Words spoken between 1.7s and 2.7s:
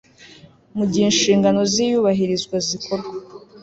z iyubahirizwa